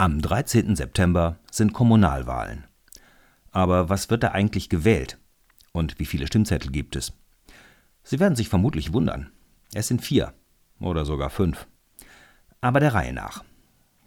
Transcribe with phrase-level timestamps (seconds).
[0.00, 0.76] Am 13.
[0.76, 2.64] September sind Kommunalwahlen.
[3.50, 5.18] Aber was wird da eigentlich gewählt?
[5.72, 7.12] Und wie viele Stimmzettel gibt es?
[8.02, 9.30] Sie werden sich vermutlich wundern.
[9.74, 10.32] Es sind vier
[10.80, 11.66] oder sogar fünf.
[12.62, 13.44] Aber der Reihe nach.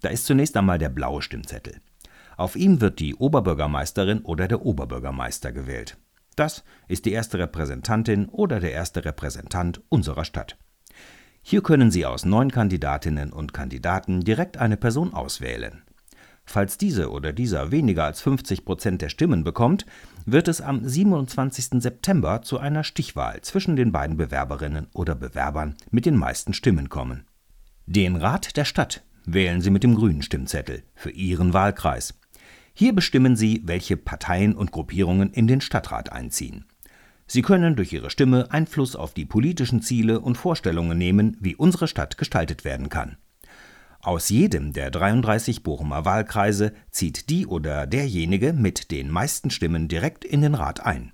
[0.00, 1.82] Da ist zunächst einmal der blaue Stimmzettel.
[2.38, 5.98] Auf ihm wird die Oberbürgermeisterin oder der Oberbürgermeister gewählt.
[6.36, 10.56] Das ist die erste Repräsentantin oder der erste Repräsentant unserer Stadt.
[11.42, 15.82] Hier können Sie aus neun Kandidatinnen und Kandidaten direkt eine Person auswählen.
[16.44, 19.86] Falls diese oder dieser weniger als 50 Prozent der Stimmen bekommt,
[20.24, 21.82] wird es am 27.
[21.82, 27.26] September zu einer Stichwahl zwischen den beiden Bewerberinnen oder Bewerbern mit den meisten Stimmen kommen.
[27.86, 32.18] Den Rat der Stadt wählen Sie mit dem grünen Stimmzettel für Ihren Wahlkreis.
[32.74, 36.64] Hier bestimmen Sie, welche Parteien und Gruppierungen in den Stadtrat einziehen.
[37.32, 41.88] Sie können durch Ihre Stimme Einfluss auf die politischen Ziele und Vorstellungen nehmen, wie unsere
[41.88, 43.16] Stadt gestaltet werden kann.
[44.00, 50.26] Aus jedem der 33 Bochumer Wahlkreise zieht die oder derjenige mit den meisten Stimmen direkt
[50.26, 51.12] in den Rat ein.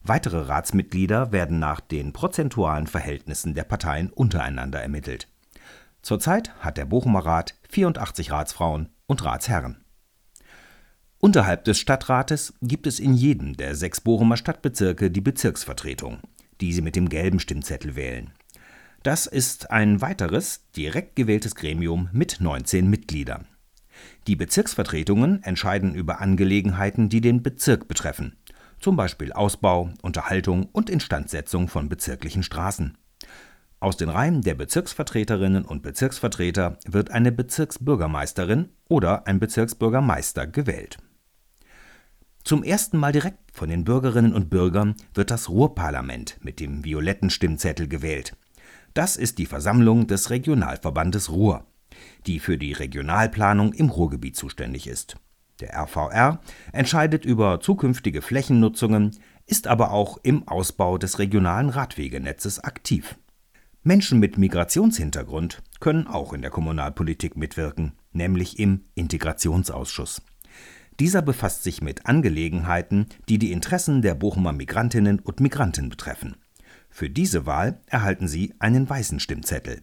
[0.00, 5.26] Weitere Ratsmitglieder werden nach den prozentualen Verhältnissen der Parteien untereinander ermittelt.
[6.02, 9.78] Zurzeit hat der Bochumer Rat 84 Ratsfrauen und Ratsherren.
[11.20, 16.20] Unterhalb des Stadtrates gibt es in jedem der sechs Bochumer Stadtbezirke die Bezirksvertretung,
[16.60, 18.30] die Sie mit dem gelben Stimmzettel wählen.
[19.02, 23.48] Das ist ein weiteres, direkt gewähltes Gremium mit 19 Mitgliedern.
[24.28, 28.36] Die Bezirksvertretungen entscheiden über Angelegenheiten, die den Bezirk betreffen,
[28.78, 32.96] zum Beispiel Ausbau, Unterhaltung und Instandsetzung von bezirklichen Straßen.
[33.80, 40.98] Aus den Reihen der Bezirksvertreterinnen und Bezirksvertreter wird eine Bezirksbürgermeisterin oder ein Bezirksbürgermeister gewählt.
[42.48, 47.28] Zum ersten Mal direkt von den Bürgerinnen und Bürgern wird das Ruhrparlament mit dem violetten
[47.28, 48.38] Stimmzettel gewählt.
[48.94, 51.66] Das ist die Versammlung des Regionalverbandes Ruhr,
[52.26, 55.16] die für die Regionalplanung im Ruhrgebiet zuständig ist.
[55.60, 56.40] Der RVR
[56.72, 63.18] entscheidet über zukünftige Flächennutzungen, ist aber auch im Ausbau des regionalen Radwegenetzes aktiv.
[63.82, 70.22] Menschen mit Migrationshintergrund können auch in der Kommunalpolitik mitwirken, nämlich im Integrationsausschuss.
[71.00, 76.36] Dieser befasst sich mit Angelegenheiten, die die Interessen der Bochumer Migrantinnen und Migranten betreffen.
[76.90, 79.82] Für diese Wahl erhalten Sie einen weißen Stimmzettel.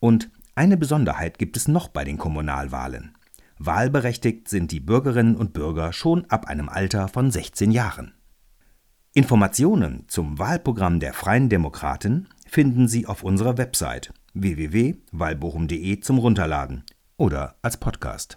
[0.00, 3.12] Und eine Besonderheit gibt es noch bei den Kommunalwahlen.
[3.58, 8.14] Wahlberechtigt sind die Bürgerinnen und Bürger schon ab einem Alter von 16 Jahren.
[9.12, 16.84] Informationen zum Wahlprogramm der Freien Demokraten finden Sie auf unserer Website www.wahlbochum.de zum Runterladen
[17.16, 18.36] oder als Podcast.